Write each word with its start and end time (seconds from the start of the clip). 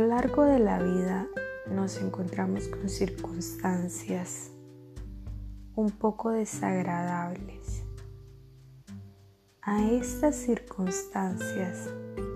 largo 0.00 0.44
de 0.44 0.58
la 0.58 0.82
vida 0.82 1.28
nos 1.70 1.98
encontramos 1.98 2.66
con 2.66 2.88
circunstancias 2.88 4.50
un 5.76 5.90
poco 5.92 6.32
desagradables. 6.32 7.84
A 9.62 9.88
estas 9.88 10.34
circunstancias 10.34 11.90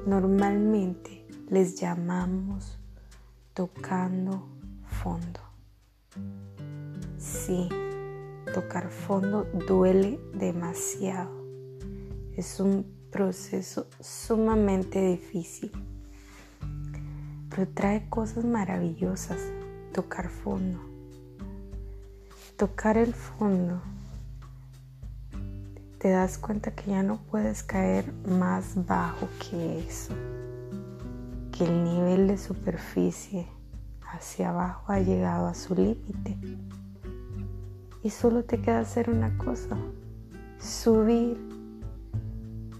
normalmente 0.06 1.26
les 1.48 1.80
llamamos 1.80 2.78
tocando 3.54 4.46
fondo. 4.84 5.40
Sí, 7.18 7.68
tocar 8.54 8.88
fondo 8.88 9.48
duele 9.66 10.20
demasiado. 10.32 11.44
Es 12.36 12.60
un 12.60 13.08
proceso 13.10 13.88
sumamente 13.98 15.00
difícil 15.00 15.72
pero 17.54 17.68
trae 17.68 18.08
cosas 18.08 18.44
maravillosas. 18.44 19.38
Tocar 19.92 20.30
fondo. 20.30 20.80
Tocar 22.56 22.96
el 22.96 23.12
fondo. 23.12 23.82
Te 25.98 26.08
das 26.08 26.38
cuenta 26.38 26.70
que 26.70 26.92
ya 26.92 27.02
no 27.02 27.18
puedes 27.30 27.62
caer 27.62 28.10
más 28.26 28.86
bajo 28.86 29.28
que 29.38 29.80
eso. 29.80 30.14
Que 31.52 31.64
el 31.64 31.84
nivel 31.84 32.26
de 32.26 32.38
superficie 32.38 33.46
hacia 34.10 34.48
abajo 34.48 34.90
ha 34.90 35.00
llegado 35.00 35.46
a 35.46 35.54
su 35.54 35.74
límite. 35.74 36.38
Y 38.02 38.08
solo 38.08 38.44
te 38.44 38.62
queda 38.62 38.80
hacer 38.80 39.10
una 39.10 39.36
cosa. 39.36 39.76
Subir 40.58 41.38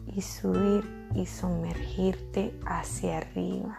y 0.06 0.22
subir 0.22 0.82
y 1.14 1.26
sumergirte 1.26 2.58
hacia 2.64 3.18
arriba. 3.18 3.78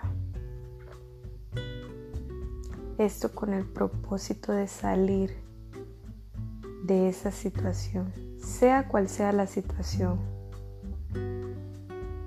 Esto 3.03 3.35
con 3.35 3.53
el 3.53 3.65
propósito 3.65 4.53
de 4.53 4.65
salir 4.65 5.35
de 6.85 7.09
esa 7.09 7.31
situación, 7.31 8.13
sea 8.39 8.87
cual 8.87 9.09
sea 9.09 9.33
la 9.33 9.45
situación, 9.45 10.21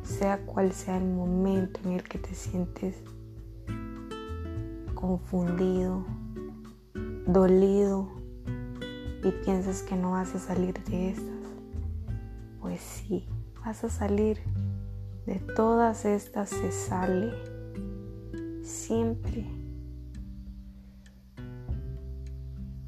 sea 0.03 0.45
cual 0.45 0.73
sea 0.73 0.99
el 0.99 1.07
momento 1.07 1.81
en 1.83 1.93
el 1.93 2.03
que 2.03 2.19
te 2.19 2.35
sientes 2.35 2.95
confundido, 4.95 6.05
dolido 7.27 8.11
y 9.25 9.31
piensas 9.47 9.83
que 9.83 9.97
no 9.97 10.11
vas 10.11 10.35
a 10.35 10.39
salir 10.39 10.75
de 10.85 11.09
estas. 11.09 11.41
Pues 12.61 12.83
sí, 12.83 13.27
vas 13.65 13.83
a 13.83 13.89
salir. 13.89 14.41
De 15.25 15.37
todas 15.57 16.05
estas 16.05 16.51
se 16.51 16.71
sale 16.71 17.33
siempre. 18.63 19.66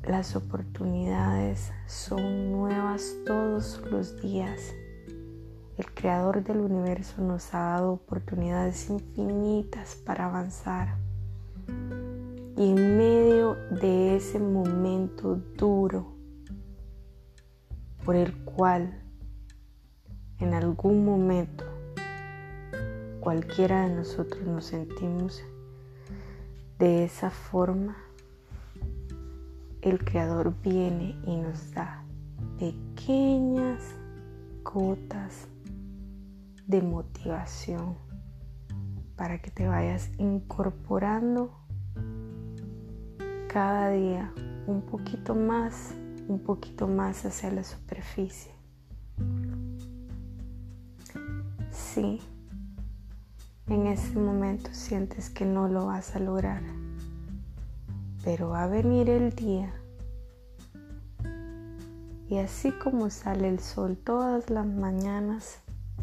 Las 0.09 0.37
oportunidades 0.37 1.71
son 1.87 2.51
nuevas 2.51 3.15
todos 3.27 3.79
los 3.91 4.19
días. 4.23 4.75
El 5.77 5.93
creador 5.93 6.43
del 6.43 6.61
universo 6.61 7.21
nos 7.21 7.53
ha 7.53 7.59
dado 7.59 7.93
oportunidades 7.93 8.89
infinitas 8.89 9.97
para 9.97 10.25
avanzar. 10.25 10.97
Y 12.57 12.71
en 12.71 12.97
medio 12.97 13.57
de 13.83 14.17
ese 14.17 14.39
momento 14.39 15.35
duro 15.59 16.17
por 18.03 18.17
el 18.17 18.35
cual 18.47 19.03
en 20.39 20.55
algún 20.55 21.05
momento 21.05 21.67
cualquiera 23.21 23.87
de 23.87 23.95
nosotros 23.95 24.43
nos 24.47 24.65
sentimos 24.65 25.45
de 26.79 27.05
esa 27.05 27.29
forma, 27.29 28.08
el 29.83 30.05
Creador 30.05 30.55
viene 30.63 31.17
y 31.25 31.37
nos 31.37 31.73
da 31.73 32.05
pequeñas 32.59 33.83
gotas 34.65 35.47
de 36.67 36.83
motivación 36.83 37.97
para 39.17 39.41
que 39.41 39.51
te 39.51 39.67
vayas 39.67 40.11
incorporando 40.19 41.53
cada 43.49 43.91
día 43.91 44.33
un 44.67 44.83
poquito 44.83 45.35
más, 45.35 45.95
un 46.29 46.41
poquito 46.41 46.87
más 46.87 47.25
hacia 47.25 47.51
la 47.51 47.65
superficie. 47.65 48.53
Sí, 51.71 52.21
en 53.69 53.87
ese 53.87 54.19
momento 54.19 54.71
sientes 54.73 55.31
que 55.31 55.45
no 55.45 55.69
lo 55.69 55.87
vas 55.87 56.15
a 56.15 56.21
lograr 56.21 56.63
pero 58.29 58.51
va 58.51 58.65
a 58.65 58.67
venir 58.67 59.09
el 59.09 59.35
día. 59.35 59.73
Y 62.29 62.37
así 62.37 62.73
como 62.73 63.09
sale 63.09 63.49
el 63.49 63.59
sol 63.59 63.97
todas 63.97 64.51
las 64.51 64.67
mañanas, 64.67 65.61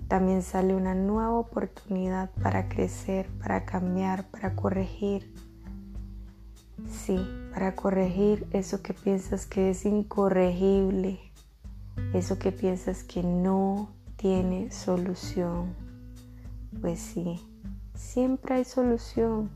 también 0.07 0.41
sale 0.41 0.73
una 0.75 0.95
nueva 0.95 1.37
oportunidad 1.37 2.31
para 2.41 2.67
crecer, 2.67 3.29
para 3.37 3.63
cambiar, 3.65 4.27
para 4.31 4.55
corregir. 4.55 5.35
Sí, 6.89 7.19
para 7.53 7.75
corregir 7.75 8.47
eso 8.53 8.81
que 8.81 8.95
piensas 8.95 9.45
que 9.45 9.69
es 9.69 9.85
incorregible, 9.85 11.19
eso 12.15 12.39
que 12.39 12.51
piensas 12.51 13.03
que 13.03 13.21
no 13.21 13.91
tiene 14.15 14.71
solución. 14.71 15.75
Pues 16.81 16.99
sí, 16.99 17.39
siempre 17.93 18.55
hay 18.55 18.65
solución 18.65 19.51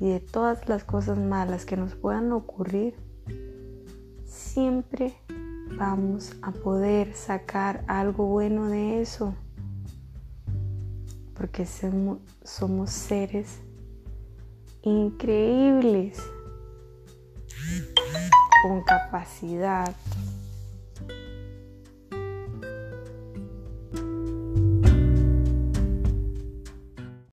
y 0.00 0.10
de 0.10 0.20
todas 0.20 0.68
las 0.68 0.84
cosas 0.84 1.18
malas 1.18 1.64
que 1.64 1.76
nos 1.76 1.94
puedan 1.94 2.32
ocurrir, 2.32 2.94
siempre 4.24 5.14
vamos 5.78 6.32
a 6.42 6.52
poder 6.52 7.14
sacar 7.14 7.84
algo 7.88 8.26
bueno 8.26 8.68
de 8.68 9.00
eso. 9.00 9.34
Porque 11.34 11.66
somos, 11.66 12.90
seres 12.90 13.60
increíbles, 14.82 16.18
con 18.62 18.82
capacidad, 18.84 19.94